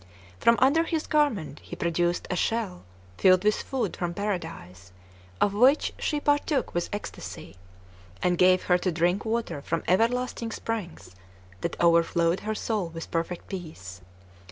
From 0.39 0.55
under 0.57 0.83
his 0.83 1.05
garment 1.05 1.59
he 1.59 1.75
produced 1.75 2.25
a 2.31 2.35
shell 2.35 2.85
filled 3.19 3.43
with 3.43 3.61
food 3.61 3.95
from 3.95 4.15
paradise, 4.15 4.91
of 5.39 5.53
which 5.53 5.93
she 5.99 6.19
partook 6.19 6.73
with 6.73 6.89
ecstasy; 6.91 7.55
and 8.19 8.35
gave 8.35 8.63
her 8.63 8.79
to 8.79 8.91
drink 8.91 9.25
water 9.25 9.61
from 9.61 9.83
everlasting 9.87 10.51
springs, 10.51 11.15
that 11.61 11.79
overflowed 11.79 12.39
her 12.39 12.55
soul 12.55 12.89
with 12.89 13.11
perfect 13.11 13.47
peace. 13.47 14.01